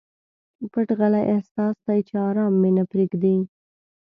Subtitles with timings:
[0.71, 3.35] پټ غلی احساس دی چې ارام مي نه پریږدي.